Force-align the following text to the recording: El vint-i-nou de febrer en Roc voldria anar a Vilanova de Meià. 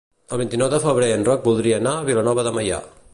El 0.35 0.39
vint-i-nou 0.41 0.71
de 0.73 0.79
febrer 0.85 1.09
en 1.17 1.27
Roc 1.29 1.45
voldria 1.51 1.79
anar 1.83 1.95
a 1.99 2.07
Vilanova 2.11 2.47
de 2.49 2.59
Meià. 2.61 2.85